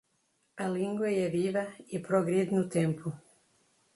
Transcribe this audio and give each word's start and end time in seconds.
A 0.63 0.65
língua 0.77 1.09
é 1.25 1.27
viva 1.39 1.63
e 1.93 1.95
progride 2.07 2.51
no 2.55 2.65
tempo 2.77 3.07